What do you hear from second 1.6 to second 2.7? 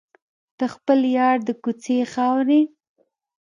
کوڅې خاورې.